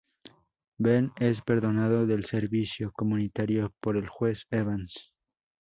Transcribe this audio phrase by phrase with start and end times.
[0.79, 5.13] Ben es perdonado del servicio comunitario por el juez Evans.